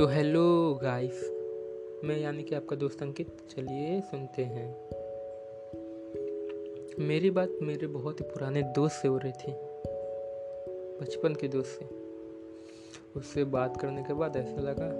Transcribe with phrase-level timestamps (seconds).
[0.00, 1.30] तो hello guys
[2.04, 4.88] मैं यानी कि आपका दोस्त अंकित, चलिए सुनते हैं।
[6.98, 9.52] मेरी बात मेरे बहुत ही पुराने दोस्त से हो रही थी,
[11.00, 11.88] बचपन के दोस्त से।
[13.16, 14.90] उससे बात करने के बाद ऐसा लगा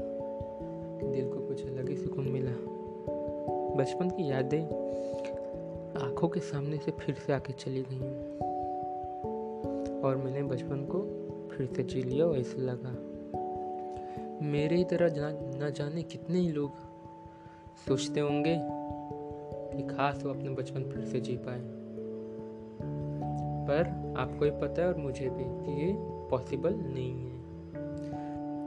[1.01, 2.53] कि दिल को कुछ अलग ही सुकून मिला।
[3.77, 4.63] बचपन की यादें
[6.01, 7.99] आँखों के सामने से फिर से आके चली गई।
[10.01, 11.01] और मैंने बचपन को
[11.49, 13.10] फिर से जी लिया वैसे लगा
[14.43, 15.09] मेरे ही तरह
[15.67, 16.71] न जाने कितने ही लोग
[17.89, 18.61] सोचते होंगे
[19.77, 21.61] कि खास वो अपने बचपन फिर से जी पाए।
[23.67, 27.41] पर आपको ही पता है और मुझे भी कि ये पॉसिबल नहीं है।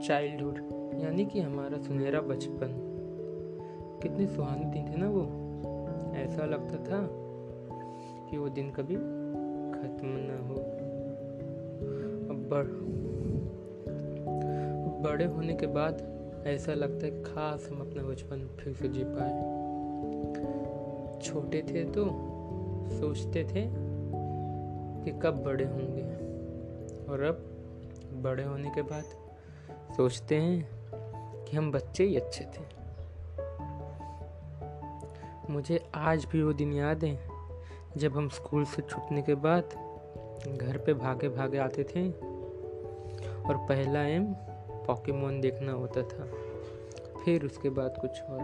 [0.00, 0.56] चाइल्डहुड
[1.02, 2.90] यानी कि हमारा सुनहरा बचपन।
[4.02, 5.22] कितने सुहाने दिन थे ना वो।
[6.16, 7.08] ऐसा लगता था
[8.30, 8.94] कि वो दिन कभी
[9.74, 10.54] खत्म ना हो।
[12.30, 12.94] अब बढ़
[15.04, 16.02] बड़े होने के बाद
[16.46, 19.64] ऐसा लगता है खास हम अपना बचपन फिर से जी पाए।
[21.20, 22.04] छोटे थे तो
[22.90, 23.66] सोचते थे
[25.04, 26.02] कि कब बड़े होंगे।
[27.06, 27.34] और अब
[28.22, 29.04] बड़े होने के बाद
[29.96, 30.68] सोचते हैं
[31.44, 32.62] कि हम बच्चे ही अच्छे थे।
[35.52, 37.28] मुझे आज भी वो दिन याद है,
[37.96, 39.62] जब हम स्कूल से छूटने के बाद
[40.56, 42.10] घर पे भागे भागे आते थे।
[43.44, 44.34] और पहला एम
[44.86, 46.28] पॉकीमोन देखना होता था।
[47.24, 48.40] फिर उसके बाद कुछ और।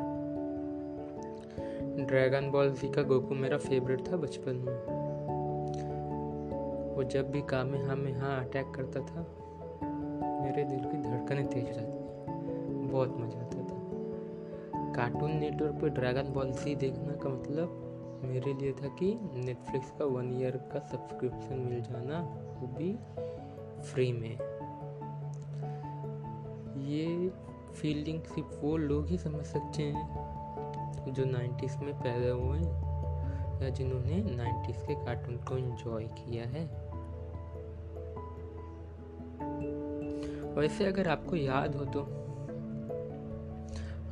[2.00, 5.00] ड्रैगन बॉल जी का गोकू मेरा फेवरेट था बचपन में।
[6.97, 9.27] वो जब भी कामे हाँ में हाँ अटैक करता था,
[10.44, 16.32] मेरे दिल की धड़कनें तेज रहती थी। बहुत मज़ा आता था। कार्टून नेटवर्क पर ड्रैगन
[16.32, 17.86] बॉल जी देखना का मतलब
[18.25, 22.20] मेरे लिए था कि नेटफ्लिक्स का वन ईयर का सब्सक्रिप्शन मिल जाना
[22.60, 22.98] वो भी
[23.82, 24.49] फ्री में।
[26.91, 27.30] ये
[27.74, 33.69] फीलिंग सिर्फ़ वो लोग ही समझ सकते हैं जो नाइन्टीज़ में पैदा हुए हैं या
[33.69, 36.64] जिन्होंने नाइन्टीज़ के कार्टून को एंजॉय किया है।
[40.54, 42.03] वैसे अगर आपको याद हो तो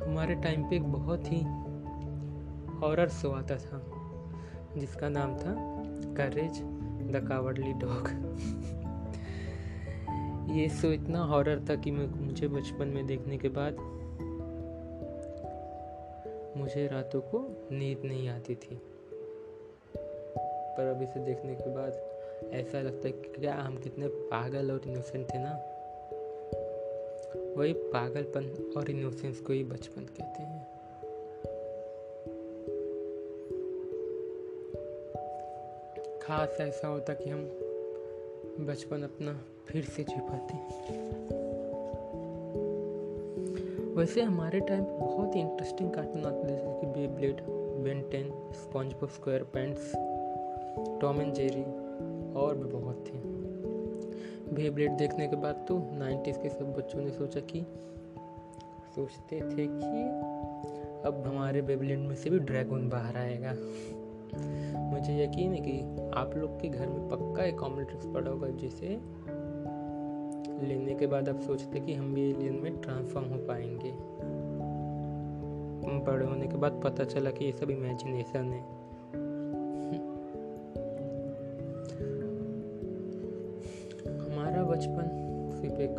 [0.05, 1.41] हमारे टाइम पे एक बहुत ही
[2.79, 3.81] हॉरर शो आता था,
[4.77, 5.53] जिसका नाम था
[6.17, 6.61] करेज
[7.11, 8.07] द कावर्डली डॉग
[10.49, 13.77] ये शो इतना हॉरर था कि मुझे बचपन में देखने के बाद
[16.57, 18.81] मुझे रातों को नींद नहीं आती थी।
[20.77, 21.93] पर अब इसे देखने के बाद
[22.53, 25.51] ऐसा लगता है कि क्या हम कितने पागल और इनोसेंट थे ना।
[27.57, 30.67] वही पागलपन और इनोसेंस को ही बचपन कहते हैं।
[36.21, 37.68] खास ऐसा होता कि हम
[38.59, 40.57] बचपन अपना फिर से जी पाते
[43.95, 47.41] वैसे हमारे टाइम बहुत ही इंटरेस्टिंग कार्टून आते थे, जैसे कि Beyblade
[47.83, 48.31] Ben Ten
[48.93, 49.09] SpongeBob
[49.43, 49.91] SquarePants
[51.01, 51.63] Tom and Jerry
[52.33, 53.17] और भी बहुत थे।
[54.53, 57.61] बे ब्लेड देखने के बाद तो नाइन्टीज़ के सब बच्चों ने सोचा कि,
[58.95, 60.03] सोचते थे कि
[61.07, 63.53] अब हमारे बेबलेट में से भी ड्रैगन बाहर आएगा।
[64.75, 65.81] मुझे यकीन है कि
[66.13, 68.99] आप लोग के घर में पक्का एक कॉमन ट्रिक्स पड़ा होगा जिसे
[70.67, 74.19] लेने के बाद आप सोचते कि हम भी एलियन में ट्रांसफॉर्म हो पाएँगे।
[76.05, 78.61] बड़े होने के बाद पता चला कि ये सब इमेजिनेशन है।
[84.29, 85.05] हमारा बचपन
[85.61, 85.95] सिर्फ़ एक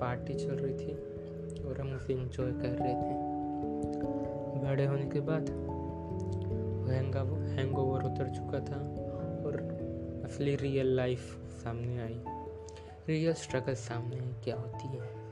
[0.00, 0.92] पार्टी चल रही थी
[1.64, 3.30] और हम उसे इंजॉय कर रहे थे।
[4.64, 5.50] बड़े होने के बाद
[6.90, 8.80] हैंग ओवर उतर चुका था
[9.46, 9.56] और
[10.24, 12.20] असली रियल लाइफ सामने आई।
[13.08, 15.30] रियल स्ट्रगल सामने क्या होती है?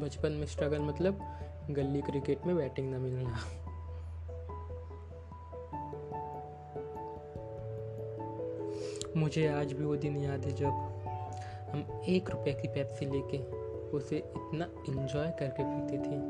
[0.00, 1.20] बचपन में स्ट्रगल मतलब
[1.70, 3.38] गली क्रिकेट में बैटिंग ना मिलना।
[9.16, 10.96] मुझे आज भी वो दिन याद है जब
[11.70, 13.38] हम एक रुपए की पेप्सी लेके
[13.90, 16.20] उसे इतना एंजॉय करके पीते थे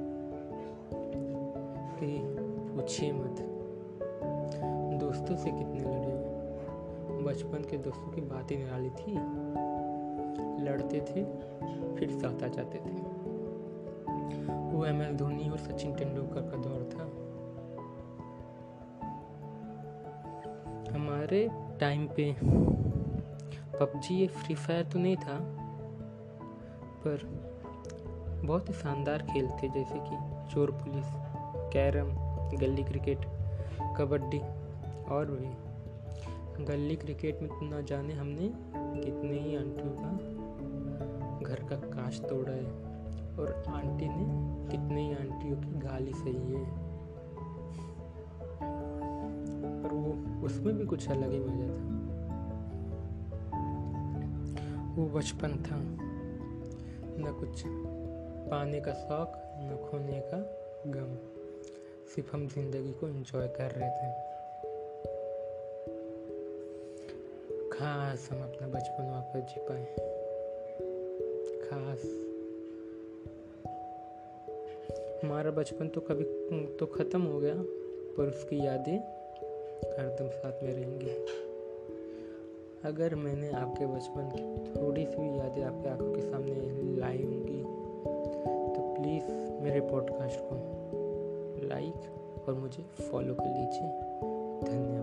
[2.00, 2.20] कि
[2.76, 3.59] पूछिए मत।
[5.20, 6.12] दोस्तों से कितने लड़े
[7.24, 9.12] बचपन के दोस्तों की बात ही निराली थी।
[10.64, 11.24] लड़ते थे,
[11.96, 12.92] फिर साथ आ जाते थे।
[14.70, 17.04] वो एम एस धोनी और सचिन तेंदुलकर का दौर था।
[20.94, 21.40] हमारे
[21.80, 22.24] टाइम पे
[23.74, 25.36] पबजी ये फ्री फायर तो नहीं था,
[27.04, 27.26] पर
[28.44, 30.16] बहुत ही शानदार खेल थे, जैसे कि
[30.54, 31.12] चोर पुलिस,
[31.72, 32.08] कैरम,
[32.56, 33.26] गली क्रिकेट,
[33.98, 34.40] कबड्डी।
[35.12, 35.70] और भी।
[36.64, 38.52] गली क्रिकेट में तो ना जाने हमने
[39.00, 40.40] कितने ही आंटियों का
[41.46, 42.90] घर का काश तोड़ा है।
[43.38, 44.24] और आंटी ने
[44.70, 46.90] कितने ही आंटियों की गाली सही है।
[49.82, 52.00] पर वो उसमें भी कुछ अलग ही मज़ा था।
[54.94, 55.76] वो बचपन था।
[57.22, 57.62] न कुछ
[58.50, 60.38] पाने का शौक, न खोने का
[60.86, 61.16] गम।
[62.14, 64.29] सिर्फ़ हम ज़िंदगी को एंजॉय कर रहे थे।
[67.80, 69.84] खास हम अपना बचपन वापस जी पाए।
[71.60, 72.02] खास।
[75.24, 76.24] हमारा बचपन तो कभी
[76.76, 77.54] तो ख़त्म हो गया,
[78.16, 78.98] पर उसकी यादें
[79.96, 81.08] हरदम साथ में रहेंगी।
[82.84, 84.44] अगर मैंने आपके बचपन की
[84.74, 86.54] थोड़ी सी भी यादें आपके आँखों के सामने
[87.00, 87.62] लाई होंगी
[88.74, 89.32] तो प्लीज़
[89.62, 93.88] मेरे पॉडकास्ट को लाइक और मुझे फॉलो कर लीजिए।
[94.72, 94.99] धन्यवाद।